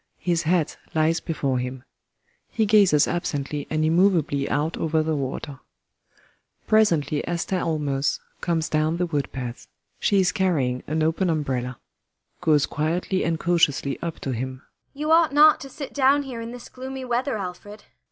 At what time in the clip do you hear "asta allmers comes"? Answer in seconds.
7.27-8.67